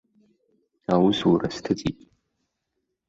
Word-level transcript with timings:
Аусура 0.93 1.49
сҭыҵит. 1.55 1.97